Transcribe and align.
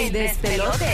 El 0.00 0.12
despelote. 0.12 0.86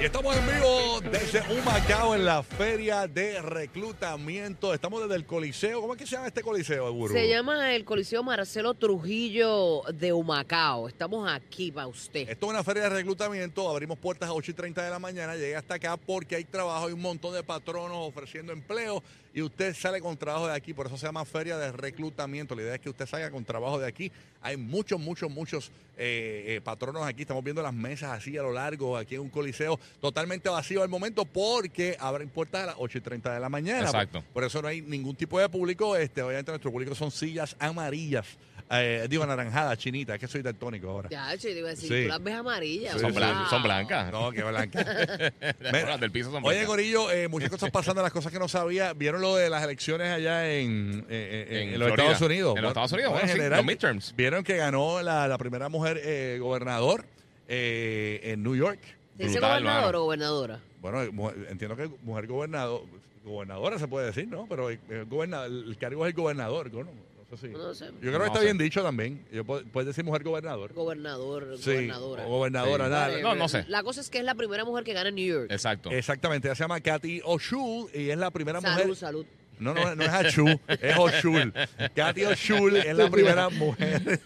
Y 0.00 0.04
estamos 0.04 0.36
en 0.36 0.46
vivo 0.46 1.00
desde 1.00 1.40
Humacao 1.52 2.14
en 2.14 2.24
la 2.24 2.44
feria 2.44 3.08
de 3.08 3.42
reclutamiento. 3.42 4.72
Estamos 4.72 5.02
desde 5.02 5.16
el 5.16 5.26
Coliseo. 5.26 5.80
¿Cómo 5.80 5.94
es 5.94 5.98
que 5.98 6.06
se 6.06 6.12
llama 6.12 6.28
este 6.28 6.42
Coliseo, 6.42 6.92
Guru? 6.92 7.12
Se 7.12 7.28
llama 7.28 7.74
el 7.74 7.84
Coliseo 7.84 8.22
Marcelo 8.22 8.74
Trujillo 8.74 9.82
de 9.92 10.12
Humacao. 10.12 10.86
Estamos 10.86 11.28
aquí 11.28 11.72
para 11.72 11.88
usted. 11.88 12.28
Esto 12.28 12.46
es 12.46 12.50
una 12.50 12.62
feria 12.62 12.84
de 12.84 12.90
reclutamiento. 12.90 13.68
Abrimos 13.68 13.98
puertas 13.98 14.28
a 14.28 14.32
8 14.32 14.52
y 14.52 14.54
30 14.54 14.84
de 14.84 14.90
la 14.90 15.00
mañana. 15.00 15.34
Llegué 15.34 15.56
hasta 15.56 15.74
acá 15.74 15.96
porque 15.96 16.36
hay 16.36 16.44
trabajo. 16.44 16.86
Hay 16.86 16.92
un 16.92 17.02
montón 17.02 17.34
de 17.34 17.42
patronos 17.42 17.98
ofreciendo 17.98 18.52
empleo. 18.52 19.02
Y 19.36 19.42
usted 19.42 19.76
sale 19.76 20.00
con 20.00 20.16
trabajo 20.16 20.46
de 20.46 20.54
aquí. 20.54 20.72
Por 20.72 20.86
eso 20.86 20.96
se 20.96 21.04
llama 21.04 21.22
feria 21.26 21.58
de 21.58 21.70
reclutamiento. 21.70 22.54
La 22.54 22.62
idea 22.62 22.74
es 22.76 22.80
que 22.80 22.88
usted 22.88 23.04
salga 23.04 23.30
con 23.30 23.44
trabajo 23.44 23.78
de 23.78 23.86
aquí. 23.86 24.10
Hay 24.40 24.56
muchos, 24.56 24.98
muchos, 24.98 25.30
muchos 25.30 25.70
eh, 25.98 26.44
eh, 26.46 26.60
patronos 26.64 27.06
aquí. 27.06 27.20
Estamos 27.20 27.44
viendo 27.44 27.60
las 27.60 27.74
mesas 27.74 28.12
así 28.12 28.38
a 28.38 28.42
lo 28.42 28.50
largo. 28.50 28.96
Aquí 28.96 29.16
en 29.16 29.20
un 29.20 29.28
coliseo 29.28 29.78
totalmente 30.00 30.48
vacío 30.48 30.82
al 30.82 30.88
momento 30.88 31.26
porque 31.26 31.98
abren 32.00 32.30
puertas 32.30 32.62
a 32.62 32.66
las 32.68 32.76
8 32.78 32.96
y 32.96 33.00
30 33.02 33.34
de 33.34 33.40
la 33.40 33.50
mañana. 33.50 33.84
Exacto. 33.84 34.22
Por, 34.22 34.32
por 34.32 34.44
eso 34.44 34.62
no 34.62 34.68
hay 34.68 34.80
ningún 34.80 35.14
tipo 35.14 35.38
de 35.38 35.50
público. 35.50 35.96
Este, 35.96 36.22
obviamente 36.22 36.52
nuestro 36.52 36.72
público 36.72 36.94
son 36.94 37.10
sillas 37.10 37.56
amarillas. 37.58 38.38
Eh, 38.68 39.06
digo 39.08 39.22
anaranjadas, 39.22 39.78
chinitas. 39.78 40.14
Es 40.14 40.20
que 40.20 40.26
soy 40.26 40.42
daltónico 40.42 40.90
ahora. 40.90 41.08
Ya, 41.08 41.32
yo 41.36 41.48
iba 41.50 41.68
a 41.68 41.70
decir, 41.70 41.88
Sí. 41.88 42.02
tú 42.02 42.08
las 42.08 42.22
ves 42.22 42.34
amarillas. 42.34 42.94
Sí, 42.94 42.98
Son, 42.98 43.12
sí. 43.12 43.18
blan- 43.20 43.48
son 43.48 43.62
blancas. 43.62 44.10
No, 44.10 44.32
que 44.32 44.42
blanca. 44.42 44.82
Las 45.60 45.72
Mira, 45.72 45.80
bolas 45.84 46.00
del 46.00 46.10
piso 46.10 46.30
son 46.32 46.38
Oye, 46.44 46.56
blancas. 46.56 46.66
Gorillo, 46.66 47.10
eh, 47.12 47.28
muchas 47.28 47.48
cosas 47.50 47.70
pasando, 47.70 48.02
las 48.02 48.12
cosas 48.12 48.32
que 48.32 48.38
no 48.40 48.48
sabía. 48.48 48.92
¿Vieron 48.92 49.20
lo 49.20 49.36
de 49.36 49.48
las 49.50 49.62
elecciones 49.62 50.08
allá 50.12 50.50
en, 50.50 51.06
eh, 51.08 51.46
eh, 51.48 51.62
en, 51.62 51.68
En 51.74 51.78
los 51.78 51.86
Florida. 51.88 52.02
Estados 52.12 52.22
Unidos? 52.28 52.56
En 52.56 52.62
los 52.62 52.70
Estados 52.70 52.92
Unidos, 52.92 53.12
bueno, 53.12 53.28
sí, 53.32 53.38
los 53.38 53.64
midterms. 53.64 54.14
Vieron 54.16 54.42
que 54.42 54.56
ganó 54.56 55.00
la, 55.00 55.28
la 55.28 55.38
primera 55.38 55.68
mujer 55.68 56.00
eh, 56.02 56.38
gobernador 56.40 57.04
eh, 57.46 58.20
en 58.24 58.42
New 58.42 58.56
York. 58.56 58.80
¿Dice 59.14 59.30
Brutal, 59.38 59.50
gobernador 59.62 59.84
mano. 59.86 59.98
o 59.98 60.02
gobernadora? 60.04 60.60
Bueno, 60.80 61.02
eh, 61.02 61.46
entiendo 61.50 61.76
que 61.76 61.88
mujer 62.02 62.26
gobernador, 62.26 62.82
gobernadora 63.24 63.78
se 63.78 63.86
puede 63.88 64.06
decir, 64.06 64.26
¿no? 64.28 64.46
Pero 64.48 64.70
el, 64.70 64.80
el 64.90 65.06
goberna- 65.06 65.44
el 65.44 65.76
cargo 65.78 66.04
es 66.04 66.10
el 66.10 66.16
gobernador, 66.20 66.72
¿no? 66.72 66.88
No 67.30 67.36
sé. 67.36 67.50
Yo 67.50 67.58
creo 68.00 68.20
que 68.20 68.26
está 68.26 68.38
sé. 68.38 68.44
bien 68.44 68.56
dicho 68.58 68.82
también. 68.82 69.26
Yo, 69.32 69.44
pu- 69.44 69.64
puedes 69.72 69.88
decir 69.88 70.04
mujer 70.04 70.22
gobernador. 70.22 70.72
Gobernador, 70.72 71.56
Sí, 71.58 71.70
gobernadora. 71.72 72.24
o 72.26 72.28
gobernadora, 72.28 72.84
Sí. 72.86 72.90
nada. 72.90 73.18
No, 73.20 73.34
no 73.34 73.48
sé. 73.48 73.64
La 73.68 73.82
cosa 73.82 74.00
es 74.00 74.10
que 74.10 74.18
es 74.18 74.24
la 74.24 74.34
primera 74.36 74.64
mujer 74.64 74.84
que 74.84 74.92
gana 74.92 75.08
en 75.08 75.16
New 75.16 75.26
York. 75.26 75.50
Exacto. 75.50 75.90
Exactamente, 75.90 76.46
ella 76.48 76.54
se 76.54 76.62
llama 76.64 76.80
Kathy 76.80 77.20
O'Shul 77.24 77.90
y 77.92 78.10
es 78.10 78.18
la 78.18 78.30
primera 78.30 78.60
Salud, 78.60 78.80
mujer. 78.84 78.96
salud. 78.96 79.26
No, 79.58 79.72
no, 79.74 79.94
no 79.94 80.02
es 80.04 80.08
Achul, 80.10 80.60
es 80.68 80.96
O'Shul. 80.98 81.52
Kathy 81.94 82.24
O'Shul 82.24 82.76
es 82.76 82.94
la 82.94 83.08
primera 83.10 83.48
mujer. 83.48 84.20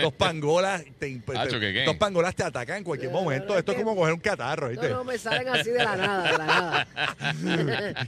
Dos 0.00 0.12
pangolas 0.14 0.84
te, 0.98 1.08
imp- 1.08 1.36
Acho, 1.36 1.58
¿qué, 1.58 1.72
qué? 1.72 1.84
dos 1.84 1.96
pangolas 1.96 2.34
te 2.34 2.44
atacan 2.44 2.78
en 2.78 2.84
cualquier 2.84 3.10
No, 3.10 3.20
momento. 3.22 3.52
no, 3.54 3.58
Esto 3.58 3.72
es 3.72 3.78
como 3.78 3.96
coger 3.96 4.14
un 4.14 4.20
catarro, 4.20 4.66
No, 4.66 4.70
¿viste? 4.70 4.88
no, 4.90 5.04
me 5.04 5.18
salen 5.18 5.48
así 5.48 5.70
de 5.70 5.78
la 5.84 5.96
nada, 5.96 6.30
de 6.32 6.38
la 6.38 6.46
nada. 6.46 6.86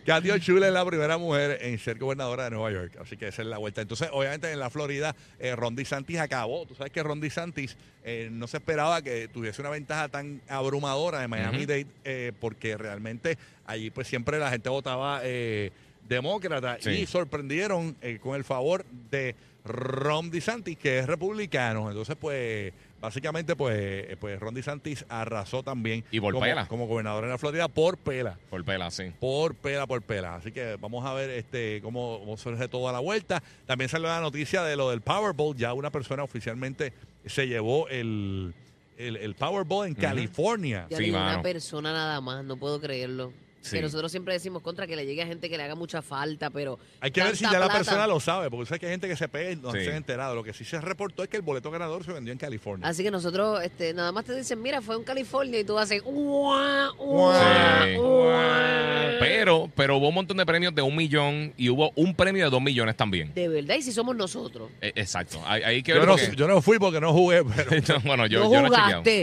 Kathy 0.06 0.30
O'Shul 0.30 0.62
es 0.62 0.72
la 0.72 0.84
primera 0.84 1.18
mujer 1.18 1.58
en 1.62 1.78
ser 1.78 1.98
gobernadora 1.98 2.44
de 2.44 2.50
Nueva 2.50 2.70
York. 2.70 2.98
Así 3.00 3.16
que 3.16 3.28
esa 3.28 3.42
es 3.42 3.48
la 3.48 3.58
vuelta. 3.58 3.80
Entonces, 3.80 4.08
obviamente, 4.12 4.50
en 4.52 4.58
la 4.60 4.70
Florida, 4.70 5.14
eh, 5.38 5.56
Ron 5.56 5.74
DeSantis 5.74 6.18
acabó. 6.18 6.66
Tú 6.66 6.74
sabes 6.74 6.92
que 6.92 7.02
Ron 7.02 7.20
DeSantis 7.20 7.76
eh, 8.04 8.28
no 8.30 8.46
se 8.46 8.58
esperaba 8.58 9.02
que 9.02 9.28
tuviese 9.28 9.60
una 9.60 9.70
ventaja 9.70 10.08
tan 10.08 10.40
abrumadora 10.48 11.18
de 11.20 11.28
Miami-Dade 11.28 11.86
eh, 12.04 12.32
porque 12.40 12.76
realmente 12.76 13.36
allí 13.66 13.90
pues 13.90 14.06
siempre 14.08 14.38
la 14.38 14.50
gente 14.50 14.68
votaba 14.68 15.20
eh, 15.24 15.70
demócrata 16.08 16.78
Sí. 16.80 16.90
y 16.90 17.06
sorprendieron 17.06 17.96
eh, 18.00 18.18
con 18.22 18.36
el 18.36 18.44
favor 18.44 18.84
de 19.10 19.34
Ron 19.64 20.30
DeSantis, 20.30 20.78
que 20.78 21.00
es 21.00 21.06
republicano. 21.08 21.88
Entonces, 21.90 22.14
pues, 22.20 22.72
básicamente, 23.00 23.56
pues, 23.56 23.76
eh, 23.76 24.16
pues 24.20 24.38
Ron 24.38 24.54
DeSantis 24.54 25.04
arrasó 25.08 25.64
también 25.64 26.04
Y 26.12 26.20
por 26.20 26.32
como, 26.34 26.44
pela. 26.46 26.68
como 26.68 26.86
gobernador 26.86 27.24
en 27.24 27.30
la 27.30 27.38
Florida 27.38 27.66
por 27.66 27.98
pela 27.98 28.38
Por 28.48 28.64
pela, 28.64 28.92
sí. 28.92 29.10
por 29.18 29.56
pela 29.56 29.88
por 29.88 30.02
pela. 30.02 30.36
Así 30.36 30.52
que 30.52 30.76
vamos 30.80 31.04
a 31.04 31.12
ver 31.14 31.30
este 31.30 31.80
cómo, 31.82 32.20
cómo 32.20 32.36
surge 32.36 32.68
toda 32.68 32.92
la 32.92 33.00
vuelta. 33.00 33.42
También 33.66 33.88
salió 33.88 34.06
la 34.06 34.20
noticia 34.20 34.62
de 34.62 34.76
lo 34.76 34.90
del 34.90 35.00
Powerball. 35.00 35.56
Ya 35.56 35.72
una 35.72 35.90
persona 35.90 36.22
oficialmente 36.22 36.92
se 37.24 37.48
llevó 37.48 37.88
el, 37.88 38.54
el, 38.98 39.16
el 39.16 39.34
Powerball 39.34 39.88
en 39.88 39.94
California. 39.96 40.86
Ya 40.90 40.98
Sí, 40.98 41.02
ni 41.04 41.10
una 41.10 41.42
persona 41.42 41.92
nada 41.92 42.20
más, 42.20 42.44
no 42.44 42.56
puedo 42.56 42.80
creerlo. 42.80 43.32
Sí. 43.66 43.76
Que 43.76 43.82
nosotros 43.82 44.10
siempre 44.10 44.32
decimos 44.34 44.62
contra 44.62 44.86
que 44.86 44.96
le 44.96 45.04
llegue 45.06 45.22
a 45.22 45.26
gente 45.26 45.48
que 45.50 45.56
le 45.56 45.62
haga 45.64 45.74
mucha 45.74 46.02
falta, 46.02 46.50
pero. 46.50 46.78
Hay 47.00 47.10
que 47.10 47.22
ver 47.22 47.36
si 47.36 47.44
ya 47.44 47.58
la 47.58 47.68
persona 47.68 48.06
lo 48.06 48.20
sabe, 48.20 48.50
porque 48.50 48.66
sabes 48.66 48.80
que 48.80 48.86
hay 48.86 48.92
gente 48.92 49.08
que 49.08 49.16
se 49.16 49.28
pega 49.28 49.50
y 49.52 49.56
no 49.56 49.72
Sí. 49.72 49.84
se 49.84 49.92
ha 49.92 49.96
enterado. 49.96 50.34
Lo 50.34 50.42
que 50.44 50.52
sí 50.52 50.64
se 50.64 50.80
reportó 50.80 51.22
es 51.22 51.28
que 51.28 51.36
el 51.36 51.42
boleto 51.42 51.70
ganador 51.70 52.04
se 52.04 52.12
vendió 52.12 52.32
en 52.32 52.38
California. 52.38 52.86
Así 52.88 53.02
que 53.02 53.10
nosotros, 53.10 53.62
este, 53.62 53.92
nada 53.94 54.12
más 54.12 54.24
te 54.24 54.34
dicen, 54.34 54.60
mira, 54.62 54.80
fue 54.80 54.96
en 54.96 55.04
California 55.04 55.60
y 55.60 55.64
tú 55.64 55.78
haces. 55.78 56.02
"Uah, 56.04 56.92
uah, 56.98 57.84
Sí. 57.84 57.96
uah". 57.98 59.16
Pero, 59.18 59.70
pero 59.74 59.96
hubo 59.96 60.08
un 60.08 60.14
montón 60.14 60.36
de 60.36 60.44
premios 60.46 60.74
de 60.74 60.82
un 60.82 60.94
millón 60.94 61.52
y 61.56 61.68
hubo 61.70 61.90
un 61.96 62.14
premio 62.14 62.44
de 62.44 62.50
dos 62.50 62.60
millones 62.60 62.96
también. 62.96 63.32
De 63.34 63.48
verdad, 63.48 63.76
y 63.76 63.82
si 63.82 63.92
somos 63.92 64.14
nosotros. 64.14 64.70
Eh, 64.80 64.92
exacto. 64.94 65.40
Hay, 65.46 65.62
hay 65.62 65.82
que 65.82 65.92
yo, 65.92 65.98
ver 65.98 66.06
no, 66.08 66.16
porque- 66.16 66.36
yo 66.36 66.46
no 66.48 66.60
fui 66.62 66.78
porque 66.78 67.00
no 67.00 67.12
jugué, 67.12 67.42
pero 67.44 67.70
No, 67.96 68.00
bueno, 68.04 68.26
yo, 68.26 68.40
no 68.40 68.52
yo 68.52 68.62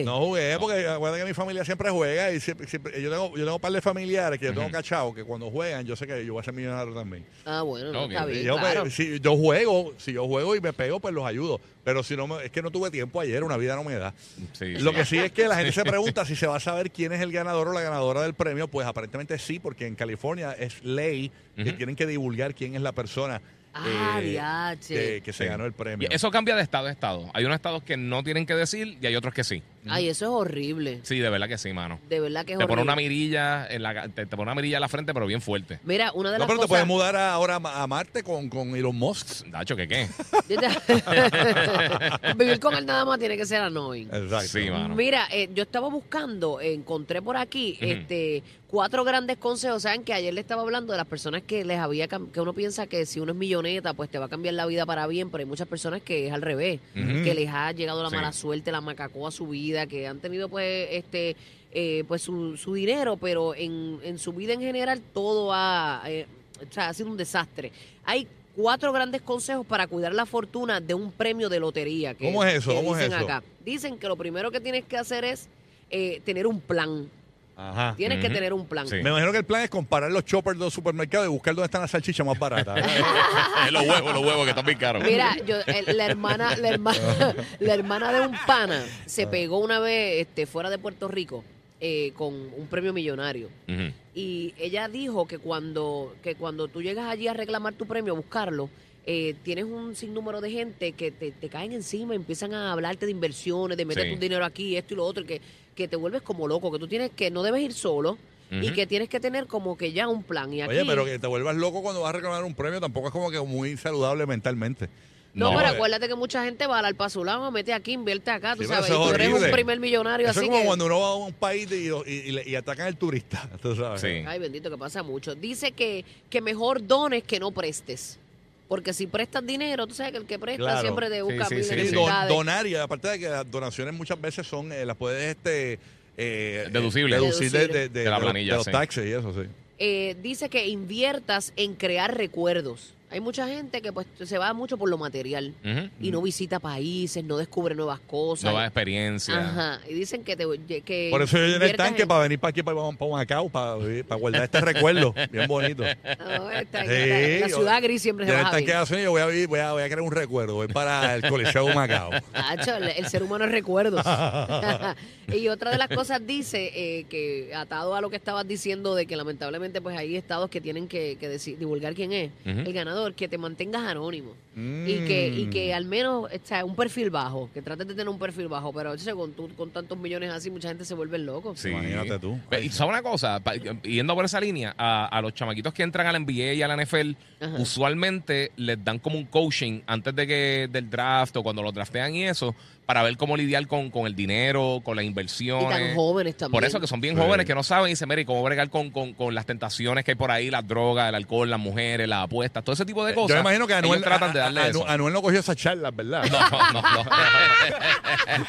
no 0.04 0.20
jugué 0.26 0.58
porque 0.60 0.88
acuérdate 0.88 1.22
que 1.24 1.28
mi 1.28 1.34
familia 1.34 1.64
siempre 1.66 1.90
juega 1.92 2.32
y 2.32 2.40
siempre, 2.40 2.68
siempre- 2.68 3.02
yo 3.02 3.10
tengo 3.10 3.30
yo 3.32 3.44
tengo 3.44 3.56
un 3.56 3.62
par 3.62 3.72
de 3.72 3.82
familiares 3.82 4.33
que 4.40 4.46
yo 4.46 4.54
tengo 4.54 4.70
cachado 4.72 5.14
que 5.14 5.24
cuando 5.24 5.50
juegan 5.52 5.86
yo 5.86 5.96
sé 5.96 6.06
que 6.08 6.26
yo 6.26 6.34
voy 6.34 6.42
a 6.42 6.44
ser 6.44 6.54
millonario 6.54 6.94
también. 6.94 7.26
Ah, 7.46 7.62
bueno, 7.62 7.92
no, 7.92 8.04
Ok. 8.06 8.12
está 8.12 8.26
Y 8.28 8.32
bien, 8.32 8.44
yo, 8.46 8.58
claro. 8.58 8.82
pues, 8.82 8.94
si 8.96 9.20
yo 9.20 9.36
juego, 9.38 9.94
si 9.98 10.14
yo 10.14 10.28
juego 10.28 10.56
y 10.56 10.62
me 10.62 10.74
pego, 10.74 11.00
pues 11.00 11.14
los 11.14 11.26
ayudo. 11.26 11.60
Pero 11.84 12.02
si 12.04 12.16
no, 12.16 12.28
me- 12.28 12.46
es 12.46 12.52
que 12.52 12.62
no 12.62 12.72
tuve 12.72 12.90
tiempo 12.92 13.20
ayer, 13.20 13.44
una 13.44 13.58
vida 13.58 13.76
no 13.76 13.84
me 13.84 13.96
da. 13.96 14.14
Sí, 14.54 14.74
Lo 14.80 14.92
sí. 14.92 14.96
que 14.98 15.06
sí 15.06 15.18
es 15.18 15.32
que 15.32 15.48
la 15.48 15.56
gente 15.58 15.72
se 15.74 15.84
pregunta 15.84 16.26
si 16.26 16.36
se 16.36 16.48
va 16.48 16.56
a 16.56 16.60
saber 16.62 16.92
quién 16.92 17.12
es 17.12 17.22
el 17.22 17.32
ganador 17.32 17.68
o 17.68 17.74
la 17.74 17.82
ganadora 17.82 18.22
del 18.22 18.34
premio. 18.34 18.68
Pues 18.68 18.88
aparentemente 18.88 19.38
sí, 19.38 19.60
porque 19.60 19.86
en 19.88 19.96
California 19.96 20.54
es 20.54 20.84
ley 20.84 21.32
que 21.56 21.64
Ujú. 21.64 21.74
tienen 21.74 21.96
que 21.96 22.06
divulgar 22.08 22.56
quién 22.56 22.76
es 22.76 22.82
la 22.82 22.92
persona 22.94 23.42
Ah, 23.76 24.20
eh, 24.22 24.30
diache. 24.30 24.94
que, 24.96 25.22
que 25.24 25.34
se 25.34 25.44
Sí. 25.46 25.50
ganó 25.50 25.66
el 25.66 25.74
premio. 25.74 26.08
Y 26.10 26.14
eso 26.14 26.30
cambia 26.32 26.56
de 26.56 26.62
estado 26.62 26.88
a 26.88 26.92
estado. 26.92 27.30
Hay 27.34 27.44
unos 27.44 27.56
estados 27.56 27.82
que 27.84 27.98
no 27.98 28.24
tienen 28.24 28.46
que 28.46 28.54
decir 28.56 28.98
y 29.02 29.06
hay 29.08 29.16
otros 29.16 29.34
que 29.34 29.44
sí. 29.44 29.64
Ay, 29.90 30.08
eso 30.10 30.26
es 30.26 30.32
horrible. 30.32 31.00
Sí, 31.04 31.20
de 31.20 31.30
verdad 31.30 31.48
que 31.48 31.58
sí, 31.58 31.74
mano. 31.74 32.00
De 32.10 32.20
verdad 32.20 32.46
que 32.46 32.54
es 32.54 32.58
Te 32.58 32.64
horrible. 32.64 32.68
pone 32.68 32.82
una 32.84 32.96
mirilla 32.96 33.68
en 33.68 33.84
la, 33.84 34.08
te, 34.10 34.26
te 34.26 34.38
pone 34.38 34.44
una 34.44 34.56
mirilla 34.56 34.78
en 34.78 34.82
la 34.82 34.88
frente, 34.90 35.14
pero 35.14 35.26
bien 35.26 35.42
fuerte. 35.42 35.80
Mira, 35.84 36.12
una 36.14 36.32
de 36.32 36.38
no, 36.38 36.46
las 36.46 36.48
pero 36.48 36.60
te 36.60 36.68
cosas... 36.68 36.70
puedes 36.70 36.88
mudar 36.88 37.16
a- 37.16 37.34
ahora 37.34 37.56
a 37.56 37.60
Ma- 37.60 37.82
a 37.84 37.88
Marte 37.88 38.24
con, 38.24 38.50
con 38.50 38.76
Elon 38.76 38.96
Musk. 38.96 39.46
Dacho, 39.48 39.76
¿qué 39.76 39.88
qué? 39.88 40.08
Vivir 42.38 42.60
con 42.60 42.74
él 42.76 42.86
nada 42.86 43.06
más 43.06 43.20
tiene 43.20 43.38
que 43.38 43.46
ser 43.46 43.62
annoying. 43.62 44.08
Exacto. 44.12 44.48
Sí, 44.48 44.70
mano. 44.70 44.96
Mira, 44.96 45.28
eh, 45.32 45.50
yo 45.54 45.64
estaba 45.64 45.90
buscando, 45.90 46.60
eh, 46.62 46.74
encontré 46.74 47.22
por 47.22 47.38
aquí 47.38 47.78
este 47.82 48.44
cuatro 48.68 49.04
grandes 49.04 49.38
consejos. 49.38 49.84
Saben 49.84 50.04
que 50.04 50.14
ayer 50.14 50.34
le 50.34 50.42
estaba 50.42 50.62
hablando 50.64 50.94
de 50.94 50.98
las 50.98 51.06
personas 51.08 51.44
que 51.44 51.64
les 51.64 51.78
había 51.80 52.08
que 52.08 52.42
uno 52.42 52.54
piensa 52.54 52.88
que 52.88 53.06
si 53.06 53.20
uno 53.20 53.32
es 53.34 53.38
milloneta, 53.38 53.94
pues 53.94 54.10
te 54.10 54.18
va 54.18 54.26
a 54.26 54.30
cambiar 54.30 54.56
la 54.56 54.66
vida 54.66 54.86
para 54.86 55.06
bien, 55.08 55.30
pero 55.30 55.42
hay 55.42 55.46
muchas 55.46 55.68
personas 55.68 56.02
que 56.02 56.28
es 56.28 56.34
al 56.34 56.42
revés, 56.42 56.80
que 56.94 57.34
les 57.36 57.50
ha 57.50 57.72
llegado 57.72 58.02
la 58.02 58.10
Sí. 58.10 58.16
mala 58.16 58.32
suerte, 58.34 58.72
la 58.72 58.82
macacó 58.82 59.28
a 59.28 59.32
su 59.32 59.48
vida, 59.48 59.73
que 59.88 60.08
han 60.08 60.20
tenido 60.20 60.50
pues 60.50 60.88
este 60.92 61.36
eh, 61.72 62.04
pues 62.08 62.22
su, 62.22 62.56
su 62.58 62.74
dinero, 62.74 63.18
pero 63.18 63.56
en, 63.56 64.00
en 64.04 64.20
su 64.20 64.32
vida 64.34 64.54
en 64.54 64.62
general 64.62 65.02
todo 65.14 65.52
ha, 65.52 66.04
eh, 66.08 66.28
o 66.70 66.72
sea, 66.72 66.90
ha 66.90 66.94
sido 66.94 67.10
un 67.10 67.18
desastre. 67.18 67.72
Hay 68.06 68.28
cuatro 68.56 68.94
grandes 68.94 69.22
consejos 69.22 69.66
para 69.66 69.88
cuidar 69.88 70.14
la 70.14 70.26
fortuna 70.28 70.80
de 70.80 70.94
un 70.94 71.12
premio 71.12 71.50
de 71.50 71.60
lotería. 71.60 72.14
Que, 72.14 72.26
¿Cómo 72.26 72.44
es 72.44 72.56
eso? 72.56 72.70
que 72.72 72.76
¿Cómo 72.78 72.96
es 72.96 73.00
dicen 73.04 73.14
eso? 73.18 73.26
acá. 73.26 73.44
Dicen 73.66 73.98
que 73.98 74.08
lo 74.08 74.16
primero 74.16 74.52
que 74.52 74.60
tienes 74.60 74.86
que 74.86 74.98
hacer 74.98 75.26
es 75.26 75.50
eh, 75.90 76.22
tener 76.24 76.46
un 76.46 76.60
plan. 76.62 77.10
Ajá. 77.56 77.94
Tienes 77.96 78.20
que 78.20 78.30
tener 78.30 78.52
un 78.54 78.66
plan. 78.66 78.88
Sí. 78.88 78.96
Me 79.04 79.10
imagino 79.12 79.32
que 79.32 79.38
el 79.40 79.44
plan 79.46 79.62
es 79.62 79.70
comparar 79.70 80.12
los 80.12 80.26
choppers 80.26 80.58
de 80.58 80.66
los 80.66 80.74
supermercados 80.74 81.28
y 81.28 81.30
buscar 81.30 81.54
dónde 81.54 81.66
están 81.66 81.82
las 81.82 81.92
salchichas 81.92 82.26
más 82.26 82.38
baratas. 82.40 82.76
los 83.72 83.84
huevos, 83.84 84.14
los 84.14 84.24
huevos 84.26 84.44
que 84.44 84.50
están 84.50 84.66
bien 84.66 84.78
caros. 84.78 85.04
Mira, 85.04 85.36
yo, 85.46 85.58
el- 85.68 85.96
la 85.98 86.06
hermana, 86.06 86.56
la 86.58 86.70
hermana, 86.70 87.36
la 87.60 87.74
hermana 87.74 88.12
de 88.14 88.28
un 88.28 88.36
pana 88.48 88.84
se 89.06 89.28
pegó 89.28 89.60
una 89.60 89.80
vez 89.80 90.22
este, 90.22 90.46
fuera 90.46 90.70
de 90.70 90.78
Puerto 90.80 91.08
Rico 91.08 91.44
eh, 91.80 92.12
con 92.16 92.34
un 92.34 92.68
premio 92.70 92.92
millonario. 92.94 93.50
Ujú. 93.68 93.92
Y 94.16 94.54
ella 94.58 94.88
dijo 94.88 95.28
que 95.28 95.38
cuando, 95.40 96.16
que 96.24 96.36
cuando 96.36 96.68
tú 96.68 96.82
llegas 96.82 97.08
allí 97.10 97.28
a 97.28 97.34
reclamar 97.34 97.74
tu 97.74 97.86
premio, 97.86 98.14
a 98.14 98.16
buscarlo, 98.16 98.70
eh, 99.06 99.36
tienes 99.44 99.66
un 99.66 99.96
sinnúmero 99.96 100.40
de 100.42 100.50
gente 100.52 100.94
que 100.94 101.12
te, 101.12 101.32
te 101.32 101.50
caen 101.50 101.74
encima, 101.74 102.16
empiezan 102.16 102.54
a 102.54 102.72
hablarte 102.72 103.06
de 103.06 103.12
inversiones, 103.12 103.78
de 103.78 103.86
meter 103.86 104.04
Sí. 104.06 104.14
tu 104.14 104.20
dinero 104.20 104.46
aquí, 104.46 104.78
esto 104.78 104.94
y 104.94 104.98
lo 104.98 105.06
otro, 105.06 105.24
y 105.24 105.28
que, 105.28 105.42
que 105.76 105.88
te 105.88 105.96
vuelves 105.96 106.22
como 106.22 106.48
loco, 106.48 106.72
que 106.72 106.80
tú 106.80 106.88
tienes 106.88 107.12
que, 107.12 107.30
no 107.32 107.44
debes 107.44 107.62
ir 107.62 107.74
solo 107.74 108.18
y 108.52 108.70
que 108.72 108.86
tienes 108.86 109.10
que 109.10 109.20
tener 109.20 109.48
como 109.48 109.76
que 109.76 109.94
ya 109.94 110.08
un 110.08 110.22
plan. 110.22 110.54
Y 110.54 110.62
aquí, 110.62 110.76
Oye, 110.76 110.86
pero 110.86 111.04
que 111.06 111.18
te 111.18 111.26
vuelvas 111.26 111.56
loco 111.56 111.82
cuando 111.82 112.02
vas 112.02 112.10
a 112.10 112.14
reclamar 112.14 112.44
un 112.44 112.54
premio 112.54 112.80
tampoco 112.80 113.08
es 113.08 113.12
como 113.12 113.32
que 113.32 113.40
muy 113.42 113.76
saludable 113.78 114.28
mentalmente. 114.28 114.90
No, 115.34 115.50
No, 115.52 115.58
pero 115.58 115.70
eh. 115.70 115.76
acuérdate 115.76 116.08
que 116.08 116.14
mucha 116.14 116.44
gente 116.46 116.68
va 116.68 116.78
al 116.78 116.96
lado, 117.26 117.50
mete 117.50 117.74
aquí, 117.74 117.94
invierte 117.94 118.30
acá, 118.30 118.56
tú 118.56 118.62
Sí, 118.62 118.68
sabes, 118.68 118.86
eso 118.92 119.04
y 119.06 119.08
tú 119.10 119.16
eres 119.16 119.34
un 119.34 119.50
primer 119.50 119.80
millonario, 119.80 120.28
Eso 120.30 120.40
así 120.40 120.46
es 120.46 120.50
como 120.52 120.62
que... 120.62 120.68
cuando 120.68 120.86
uno 120.86 121.00
va 121.00 121.08
a 121.08 121.16
un 121.16 121.34
país 121.34 121.68
y, 121.72 121.88
y- 121.88 122.12
y 122.12 122.32
le- 122.32 122.48
y 122.48 122.54
atacan 122.54 122.86
al 122.86 122.96
turista, 122.96 123.50
tú 123.62 123.76
sabes. 123.76 124.00
Sí. 124.00 124.24
Ay, 124.28 124.38
bendito, 124.38 124.70
que 124.70 124.78
pasa 124.78 125.02
mucho. 125.02 125.34
Dice 125.34 125.72
que, 125.72 126.06
que 126.30 126.40
mejor 126.40 126.86
dones 126.86 127.24
que 127.24 127.40
no 127.40 127.50
prestes. 127.50 128.20
Porque 128.68 128.94
si 128.94 129.08
prestas 129.08 129.46
dinero, 129.46 129.86
tú 129.88 129.94
sabes 129.94 130.14
que 130.14 130.18
el 130.20 130.26
que 130.26 130.40
presta 130.40 130.64
Claro. 130.64 130.82
siempre 130.82 131.10
te 131.10 131.22
busca 131.22 131.46
Sí, 131.46 131.56
mil 131.56 131.64
sí, 131.64 131.70
sí, 131.70 131.80
Sí, 131.82 131.88
sí. 131.90 131.96
don- 131.96 132.06
necesidades. 132.06 132.30
donar 132.30 132.68
y 132.68 132.76
aparte 132.76 133.08
de 133.10 133.20
que 133.20 133.30
las 133.30 133.50
donaciones 133.52 133.94
muchas 133.94 134.20
veces 134.20 134.48
son, 134.48 134.72
eh, 134.72 134.86
las 134.86 134.96
puedes 134.98 135.36
este, 135.36 135.80
eh, 136.18 136.68
Deducible. 136.72 137.16
deducir 137.18 137.52
de, 137.52 137.68
de- 137.68 137.74
de- 137.74 137.90
De 137.90 138.04
la 138.06 138.12
de 138.12 138.12
los- 138.12 138.20
planilla, 138.32 138.52
de 138.54 138.58
los 138.58 138.66
sí. 138.66 138.72
taxes 138.72 139.06
y 139.06 139.12
eso, 139.12 139.34
sí. 139.34 139.48
Eh, 139.80 140.16
dice 140.22 140.50
que 140.50 140.68
inviertas 140.68 141.52
en 141.56 141.76
crear 141.76 142.16
recuerdos. 142.18 142.94
Hay 143.14 143.20
mucha 143.20 143.48
gente 143.48 143.80
que 143.84 143.94
pues 143.94 144.08
se 144.24 144.40
va 144.40 144.52
mucho 144.54 144.76
por 144.76 144.90
lo 144.90 144.98
material 144.98 145.54
y 146.02 146.10
no 146.10 146.20
visita 146.20 146.60
países, 146.60 147.24
no 147.24 147.38
descubre 147.38 147.76
nuevas 147.76 148.00
cosas. 148.00 148.46
Nueva 148.46 148.66
experiencia. 148.66 149.38
Ajá. 149.40 149.80
Y 149.88 149.94
dicen 149.94 150.24
que 150.24 150.36
te 150.36 150.46
que 150.82 151.10
Por 151.12 151.22
eso 151.22 151.38
yo 151.38 151.46
llené 151.46 151.66
el 151.68 151.76
tanque 151.78 152.02
en- 152.02 152.08
para 152.08 152.22
venir 152.24 152.40
para 152.40 152.50
aquí, 152.50 152.64
para, 152.64 152.76
para 152.76 153.12
Macao, 153.12 153.50
para, 153.50 153.78
para 154.08 154.20
guardar 154.20 154.44
este 154.46 154.62
recuerdo 154.62 155.14
bien 155.32 155.48
bonito. 155.48 155.84
No, 155.84 156.50
está 156.50 156.84
en 156.86 156.90
Sí, 156.90 157.40
la, 157.42 157.48
la 157.48 157.54
ciudad 157.56 157.82
gris 157.84 158.02
siempre 158.02 158.26
se 158.26 158.32
Llené 158.32 158.44
el 158.44 158.50
tanque 158.50 158.74
de 158.74 159.04
yo 159.04 159.12
voy 159.12 159.22
a, 159.22 159.28
vivir- 159.28 159.48
voy, 159.48 159.60
a, 159.60 159.72
voy 159.74 159.84
a 159.84 159.86
crear 159.86 160.02
un 160.02 160.12
recuerdo. 160.12 160.56
Voy 160.56 160.68
para 160.68 161.14
el 161.14 161.22
Coliseo 161.30 161.68
de 161.68 161.76
Macao. 161.76 162.10
El, 162.14 162.84
el 162.90 163.06
ser 163.08 163.22
humano 163.22 163.46
es 163.46 163.52
recuerdos. 163.52 164.04
y 165.34 165.48
otra 165.50 165.72
de 165.72 165.78
las 165.78 165.88
cosas 165.90 166.26
dice 166.26 166.72
eh, 166.74 167.06
que 167.10 167.54
atado 167.56 167.96
a 167.96 168.02
lo 168.02 168.10
que 168.10 168.16
estabas 168.16 168.48
diciendo 168.48 168.96
de 168.96 169.06
que 169.06 169.16
lamentablemente 169.16 169.82
pues 169.82 169.98
hay 169.98 170.16
estados 170.16 170.50
que 170.50 170.62
tienen 170.62 170.88
que, 170.88 171.18
divulgar 171.60 171.94
quién 171.94 172.12
es 172.14 172.32
el 172.46 172.74
ganador, 172.74 173.03
que 173.14 173.28
te 173.28 173.38
mantengas 173.38 173.84
anónimo 173.84 174.32
Mm. 174.56 174.88
y 174.88 174.94
que 175.08 175.28
y 175.30 175.46
que 175.48 175.74
al 175.74 175.86
menos 175.86 176.26
o 176.26 176.30
sea, 176.44 176.64
un 176.64 176.76
perfil 176.76 177.10
bajo, 177.10 177.50
que 177.56 177.62
trates 177.64 177.88
de 177.88 177.94
tener 177.96 178.08
un 178.08 178.20
perfil 178.20 178.48
bajo, 178.48 178.72
pero 178.72 178.92
o 178.92 178.98
sea, 179.00 179.16
con, 179.16 179.34
tu- 179.34 179.50
con 179.56 179.72
tantos 179.72 179.98
millones 179.98 180.30
así 180.32 180.52
mucha 180.52 180.68
gente 180.68 180.86
se 180.86 180.94
vuelve 180.94 181.18
loco. 181.18 181.56
Sí. 181.56 181.70
Imagínate 181.70 182.20
tú. 182.20 182.40
Y 182.62 182.70
sabe 182.70 182.92
una 182.92 183.02
cosa, 183.02 183.40
Pa- 183.40 183.56
yendo 183.56 184.14
por 184.14 184.26
esa 184.26 184.40
línea, 184.40 184.76
a, 184.78 185.08
a 185.08 185.22
los 185.24 185.34
chamaquitos 185.34 185.74
que 185.74 185.82
entran 185.82 186.06
al 186.06 186.16
NBA 186.24 186.54
y 186.54 186.62
a 186.62 186.68
la 186.68 186.76
NFL, 186.78 187.16
Ajá. 187.42 187.56
usualmente 187.58 188.52
les 188.56 188.84
dan 188.84 189.00
como 189.00 189.18
un 189.18 189.26
coaching 189.26 189.82
antes 189.88 190.16
de 190.16 190.28
que 190.28 190.70
del 190.72 190.88
draft 190.90 191.36
o 191.36 191.44
cuando 191.44 191.64
los 191.64 191.74
draftean 191.74 192.14
y 192.16 192.24
eso, 192.26 192.56
para 192.86 193.02
ver 193.02 193.18
cómo 193.18 193.36
lidiar 193.36 193.66
con, 193.66 193.90
con 193.90 194.06
el 194.06 194.14
dinero, 194.16 194.82
con 194.84 194.96
las 194.96 195.04
Y 195.06 195.08
inversiones. 195.08 195.70
tan 195.70 195.96
jóvenes 195.96 196.38
también. 196.38 196.52
Por 196.52 196.64
eso 196.68 196.80
que 196.80 196.86
son 196.88 197.02
bien 197.02 197.16
Sí. 197.16 197.22
jóvenes 197.22 197.46
que 197.46 197.56
no 197.56 197.64
saben 197.64 197.88
y 197.88 197.90
dicen, 197.92 198.08
mire, 198.10 198.26
cómo 198.26 198.44
bregar 198.44 198.70
con, 198.70 198.92
con, 198.92 199.14
con 199.14 199.34
las 199.34 199.46
tentaciones 199.46 200.04
que 200.06 200.12
hay 200.12 200.16
por 200.16 200.30
ahí, 200.32 200.50
las 200.52 200.68
drogas, 200.68 201.10
el 201.10 201.16
alcohol, 201.16 201.50
las 201.50 201.60
mujeres, 201.60 202.08
las 202.08 202.26
apuestas, 202.26 202.64
todo 202.64 202.74
ese 202.74 202.86
tipo 202.86 202.93
de 203.06 203.14
cosas. 203.16 203.30
Yo 203.30 203.36
me 203.36 203.42
imagino 203.42 203.68
que 203.68 203.74
Anuel, 203.74 204.02
tratan 204.04 204.34
de 204.34 204.40
darle 204.40 204.60
a- 204.60 204.64
a- 204.64 204.68
eso. 204.68 204.88
Anuel 204.88 205.14
no 205.14 205.22
cogió 205.22 205.40
esas 205.40 205.56
charlas, 205.56 205.96
¿verdad? 205.96 206.24
No, 206.32 206.40
no, 206.74 206.82
no. 206.82 207.04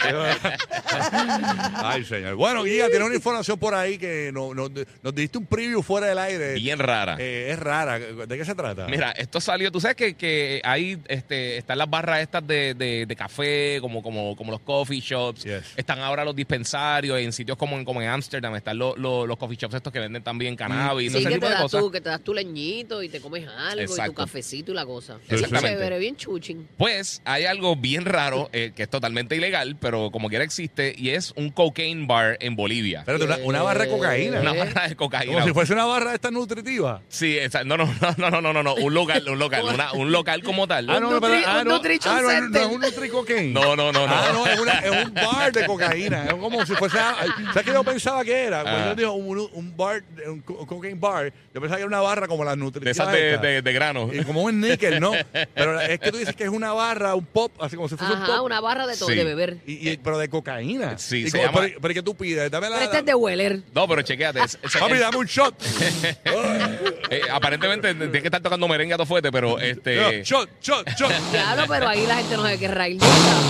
Ay, 1.76 2.04
señor. 2.04 2.34
Bueno, 2.36 2.62
Guía, 2.64 2.88
tiene 2.88 3.04
una 3.04 3.14
información 3.14 3.58
por 3.58 3.74
ahí 3.74 3.98
que 3.98 4.30
no- 4.32 4.54
no- 4.54 4.68
nos 5.02 5.14
diste 5.14 5.38
un 5.38 5.46
preview 5.46 5.82
fuera 5.82 6.06
del 6.08 6.18
aire. 6.18 6.54
Bien 6.54 6.78
rara. 6.78 7.16
Eh, 7.18 7.48
es 7.50 7.58
rara. 7.58 7.98
¿De 7.98 8.38
qué 8.38 8.44
se 8.44 8.54
trata? 8.54 8.86
Mira, 8.88 9.10
esto 9.12 9.40
salió, 9.40 9.70
tú 9.72 9.80
sabes 9.80 9.96
que, 9.96 10.14
que 10.14 10.60
ahí 10.64 10.98
este, 11.08 11.58
están 11.58 11.78
las 11.78 11.88
barras 11.88 12.20
estas 12.20 12.46
de, 12.46 12.74
de- 12.74 13.06
de 13.06 13.16
café, 13.16 13.78
como, 13.80 14.02
como, 14.02 14.36
como 14.36 14.52
los 14.52 14.60
coffee 14.60 15.00
shops. 15.00 15.44
Yes. 15.44 15.62
Están 15.76 16.00
ahora 16.00 16.24
los 16.24 16.34
dispensarios 16.36 17.18
en 17.18 17.32
sitios 17.32 17.56
como 17.56 17.76
en, 17.76 17.84
como 17.84 18.02
en 18.02 18.08
Amsterdam. 18.08 18.54
Están 18.56 18.78
los, 18.78 18.96
los, 18.98 19.26
los 19.26 19.36
coffee 19.36 19.56
shops 19.56 19.74
estos 19.74 19.92
que 19.92 20.00
venden 20.00 20.22
también 20.22 20.56
cannabis. 20.56 21.12
Sí, 21.12 21.18
ese 21.18 21.28
que 21.28 21.34
tipo 21.34 21.46
te, 21.46 21.48
de 21.48 21.52
das 21.54 21.62
cosas. 21.62 21.80
tu, 21.80 21.90
que 21.90 22.00
te 22.00 22.08
das 22.08 22.20
tu 22.20 22.34
leñito 22.34 23.02
y 23.02 23.08
te 23.08 23.20
comes 23.20 23.46
algo 23.48 23.82
y 23.82 23.86
tu 23.86 23.92
Exacto 23.92 24.14
y 24.36 24.64
la 24.72 24.84
cosa. 24.84 25.18
Chévere, 25.28 25.98
bien 25.98 26.16
chuchín. 26.16 26.68
Pues 26.76 27.22
hay 27.24 27.44
algo 27.44 27.76
bien 27.76 28.04
raro 28.04 28.50
eh, 28.52 28.72
que 28.74 28.84
es 28.84 28.90
totalmente 28.90 29.36
ilegal, 29.36 29.76
pero 29.80 30.10
como 30.10 30.28
quiera 30.28 30.44
existe, 30.44 30.94
y 30.96 31.10
es 31.10 31.32
un 31.36 31.50
cocaine 31.50 32.06
bar 32.06 32.36
en 32.40 32.56
Bolivia. 32.56 33.00
Espérate, 33.00 33.42
una, 33.44 33.62
barra 33.62 33.84
de 33.84 33.90
cocaína. 33.90 34.40
Una 34.40 34.52
barra 34.52 34.88
de 34.88 34.96
cocaína. 34.96 35.34
Como 35.34 35.46
si 35.46 35.52
fuese 35.52 35.72
una 35.72 35.84
barra 35.84 36.10
de 36.10 36.16
esta 36.16 36.30
nutritiva. 36.30 37.02
Sí, 37.08 37.38
esa- 37.38 37.64
no, 37.64 37.76
no, 37.76 37.86
no, 38.18 38.30
no, 38.30 38.52
no, 38.52 38.62
no, 38.62 38.74
un 38.74 38.94
local, 38.94 39.28
un 39.28 39.38
local, 39.38 39.64
una- 39.72 39.92
un 39.92 40.10
local 40.10 40.42
como 40.42 40.66
tal. 40.66 40.90
Ah, 40.90 41.00
no, 41.00 41.08
ah, 41.08 41.10
no, 41.10 41.16
ah, 41.16 41.20
no, 41.20 41.36
ah, 41.46 41.64
no, 41.64 42.48
no, 42.48 42.58
es 42.58 42.66
un 42.66 42.80
nutricocaine. 42.80 43.52
No, 43.52 43.76
no, 43.76 43.92
no, 43.92 44.06
no. 44.06 44.12
Ah, 44.12 44.52
es, 44.52 44.60
una- 44.60 45.02
un 45.04 45.14
bar 45.14 45.52
de 45.52 45.66
cocaína. 45.66 46.24
Es 46.26 46.34
como 46.34 46.64
si 46.66 46.74
fuese. 46.74 46.96
¿Sabes 46.96 47.64
qué 47.64 47.72
yo 47.72 47.84
pensaba 47.84 48.24
que 48.24 48.32
era? 48.32 48.62
Cuando 48.62 48.80
ah. 48.80 48.88
yo 48.88 48.94
dijo 48.94 49.12
un, 49.12 49.76
bar, 49.76 50.02
un 50.26 50.40
cocaine 50.40 50.98
bar, 50.98 51.32
yo 51.54 51.60
pensaba 51.60 51.76
que 51.76 51.82
era 51.82 51.88
una 51.88 52.00
barra 52.00 52.26
como 52.26 52.44
la 52.44 52.56
nutritiva. 52.56 52.90
Esas 52.90 53.12
de 53.12 53.72
grano. 53.72 54.10
Y 54.20 54.24
como 54.24 54.42
un 54.42 54.60
níquel, 54.60 55.00
¿no? 55.00 55.12
Pero 55.54 55.80
es 55.80 55.98
que 56.00 56.10
tú 56.10 56.18
dices 56.18 56.34
que 56.36 56.44
es 56.44 56.50
una 56.50 56.72
barra, 56.72 57.14
un 57.14 57.24
pop, 57.24 57.52
así 57.60 57.76
como 57.76 57.88
si 57.88 57.96
fuese 57.96 58.12
un 58.14 58.20
pop. 58.24 58.44
una 58.44 58.60
barra 58.60 58.86
de 58.86 58.96
todo, 58.96 59.08
Sí. 59.08 59.14
de 59.14 59.24
beber. 59.24 59.58
Y, 59.66 59.90
y- 59.90 59.96
pero 59.98 60.18
de 60.18 60.28
cocaína. 60.28 60.98
Sí, 60.98 61.18
Y 61.26 61.30
se 61.30 61.38
como- 61.38 61.44
llama- 61.52 61.60
pero, 61.68 61.80
pero 61.80 61.94
¿qué 61.94 62.02
tú 62.02 62.14
pides? 62.14 62.50
Dame 62.50 62.68
la. 62.70 62.76
Pero 62.76 62.84
este 62.86 62.98
es 62.98 63.04
de 63.06 63.14
Weller. 63.14 63.60
No, 63.74 63.86
pero 63.88 64.02
chequéate. 64.02 64.40
es- 64.42 64.58
es- 64.62 64.76
Papi, 64.76 64.98
dame 64.98 65.16
un 65.18 65.26
shot. 65.26 65.54
eh, 67.10 67.20
aparentemente 67.30 67.94
tiene 67.94 68.20
que 68.20 68.26
estar 68.28 68.40
tocando 68.40 68.66
merengue 68.68 68.94
a 68.94 68.96
todo 68.96 69.06
fuerte, 69.06 69.30
pero 69.32 69.58
este. 69.58 70.22
shot, 70.24 70.48
shot, 70.62 70.88
shot. 70.96 71.12
Claro, 71.30 71.64
pero 71.68 71.88
ahí 71.88 72.06
la 72.06 72.16
gente 72.16 72.36
no 72.36 72.46
se 72.46 72.58
querrá 72.58 72.88
ir. 72.88 73.00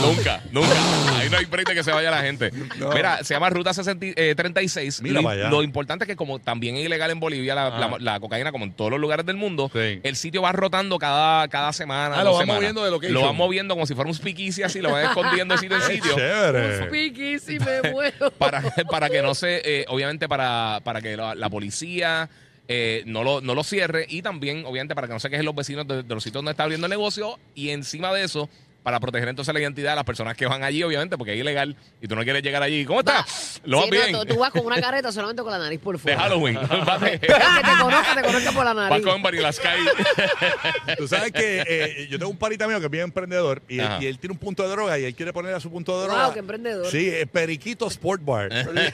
Nunca, 0.02 0.42
nunca. 0.50 0.72
Ahí 1.18 1.28
no 1.30 1.38
hay 1.38 1.44
break 1.44 1.68
de 1.68 1.74
que 1.74 1.84
se 1.84 1.92
vaya 1.92 2.10
la 2.10 2.22
gente. 2.22 2.50
No. 2.78 2.90
Mira, 2.92 3.22
se 3.24 3.34
llama 3.34 3.50
Ruta 3.50 3.72
60, 3.74 4.06
eh, 4.16 4.34
36. 4.36 5.02
Mira 5.02 5.14
lo, 5.20 5.22
para 5.22 5.40
allá. 5.42 5.50
lo 5.50 5.62
importante 5.62 6.04
es 6.04 6.08
que 6.08 6.16
como 6.16 6.38
también 6.38 6.76
es 6.76 6.84
ilegal 6.84 7.10
en 7.10 7.20
Bolivia 7.20 7.54
la, 7.54 7.70
la- 7.70 7.96
la 7.98 8.20
cocaína, 8.20 8.52
como 8.52 8.64
en 8.64 8.72
todos 8.72 8.90
los 8.90 9.00
lugares 9.00 9.26
del 9.26 9.36
mundo, 9.36 9.70
Sí. 9.72 10.00
el 10.02 10.16
sitio 10.16 10.42
va 10.42 10.52
rotando 10.54 10.98
cada, 10.98 11.48
cada 11.48 11.72
semana. 11.72 12.20
Ah, 12.20 12.24
lo 12.24 12.34
van 12.34 12.46
moviendo 12.46 12.84
de 12.84 12.90
location. 12.90 13.14
Lo 13.14 13.22
van 13.26 13.36
moviendo 13.36 13.74
como 13.74 13.86
si 13.86 13.94
fuera 13.94 14.08
un 14.08 14.14
speakeasy 14.14 14.62
así, 14.62 14.80
lo 14.80 14.92
van 14.92 15.06
escondiendo 15.06 15.54
de 15.54 15.60
sitio 15.60 15.76
en 15.76 15.82
sitio. 15.82 16.14
chévere. 16.14 16.86
Piqui, 16.90 17.38
si 17.38 17.58
me 17.58 17.82
muero. 17.92 18.30
para, 18.32 18.62
para 18.90 19.08
que 19.10 19.22
no 19.22 19.34
se, 19.34 19.62
eh, 19.64 19.84
obviamente 19.88 20.28
para, 20.28 20.80
para 20.84 21.00
que 21.00 21.16
la, 21.16 21.34
la 21.34 21.50
policía 21.50 22.28
eh, 22.66 23.02
no, 23.06 23.22
lo, 23.22 23.40
no 23.40 23.54
lo 23.54 23.62
cierre 23.62 24.06
y 24.08 24.22
también, 24.22 24.64
obviamente, 24.64 24.94
para 24.94 25.06
que 25.06 25.12
no 25.12 25.20
se 25.20 25.28
quejen 25.28 25.44
los 25.44 25.54
vecinos 25.54 25.86
de, 25.86 26.02
de 26.02 26.14
los 26.14 26.22
sitios 26.22 26.38
donde 26.38 26.52
está 26.52 26.62
abriendo 26.62 26.86
el 26.86 26.90
negocio 26.90 27.38
y 27.54 27.70
encima 27.70 28.12
de 28.12 28.24
eso, 28.24 28.48
para 28.84 29.00
proteger 29.00 29.28
entonces 29.28 29.52
la 29.52 29.58
identidad 29.60 29.90
de 29.90 29.96
las 29.96 30.04
personas 30.04 30.36
que 30.36 30.46
van 30.46 30.62
allí, 30.62 30.82
obviamente, 30.84 31.18
porque 31.18 31.32
es 31.34 31.40
ilegal 31.40 31.74
y 32.00 32.06
tú 32.06 32.14
no 32.14 32.22
quieres 32.22 32.42
llegar 32.44 32.62
allí. 32.62 32.84
¿Cómo 32.84 33.00
estás? 33.00 33.60
Lo 33.64 33.78
vas 33.78 33.86
Sí, 33.86 33.90
no, 33.90 33.96
bien. 34.06 34.12
tú, 34.12 34.26
tú 34.34 34.38
vas 34.38 34.50
con 34.52 34.64
una 34.66 34.80
careta 34.80 35.10
solamente 35.10 35.42
con 35.42 35.50
la 35.50 35.58
nariz 35.58 35.80
por 35.80 35.96
de 35.96 36.02
fuera. 36.02 36.20
Halloween. 36.20 36.54
vas, 36.86 37.00
de- 37.00 37.18
que 37.18 37.26
te 37.26 37.32
conozca, 37.80 38.14
te 38.14 38.22
conozca 38.22 38.52
por 38.52 38.64
la 38.64 38.74
vas 38.74 38.90
nariz. 38.90 39.06
con 39.06 39.22
Vanilla 39.22 39.50
Sky. 39.52 39.68
Tú 40.98 41.08
sabes 41.08 41.32
que 41.32 41.64
eh, 41.66 42.08
yo 42.10 42.18
tengo 42.18 42.30
un 42.30 42.36
parita 42.38 42.68
mío 42.68 42.78
que 42.78 42.84
es 42.86 42.90
bien 42.92 43.04
emprendedor 43.04 43.62
y 43.68 43.78
él, 43.80 43.86
Ajá. 43.86 43.98
y 44.02 44.06
él 44.06 44.18
tiene 44.18 44.32
un 44.34 44.38
punto 44.38 44.62
de 44.62 44.68
droga 44.68 44.98
y 44.98 45.04
él 45.06 45.14
quiere 45.14 45.32
poner 45.32 45.54
a 45.54 45.60
su 45.60 45.70
punto 45.70 45.98
de 46.00 46.06
droga. 46.06 46.24
Wow, 46.26 46.32
qué 46.34 46.38
emprendedor. 46.40 46.86
Sí, 46.90 47.08
eh, 47.08 47.26
Periquito 47.26 47.86
Sport 47.88 48.22
Bar. 48.22 48.48
Pues 48.54 48.66
mira, 48.74 48.88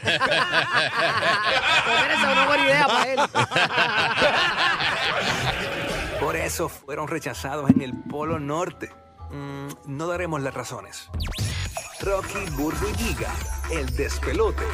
esa 2.14 2.26
es 2.26 2.32
una 2.32 2.46
buena 2.46 2.64
idea 2.64 2.86
para 2.86 3.12
él. 3.12 3.18
Por 6.20 6.36
eso 6.36 6.68
fueron 6.68 7.08
rechazados 7.08 7.68
en 7.70 7.80
el 7.82 7.92
Polo 8.08 8.38
Norte. 8.38 8.90
Mm, 9.30 9.68
no 9.86 10.06
daremos 10.06 10.40
las 10.40 10.54
razones. 10.54 11.08
Rocky, 12.00 12.50
Burbu 12.56 12.88
y 12.88 12.94
Giga, 12.94 13.32
el 13.70 13.86
despelote. 13.94 14.64